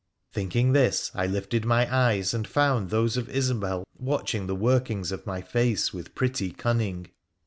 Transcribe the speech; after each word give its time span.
Thinking 0.33 0.73
this, 0.73 1.11
I 1.13 1.27
lifted 1.27 1.63
my 1.63 1.85
eyes, 1.95 2.33
and 2.33 2.47
found 2.47 2.89
those 2.89 3.17
of 3.17 3.29
Isobel 3.29 3.83
watching 3.95 4.47
the 4.47 4.55
workings 4.55 5.11
of 5.11 5.27
my 5.27 5.41
face 5.41 5.93
with 5.93 6.15
pretty 6.15 6.51
cunning. 6.51 7.11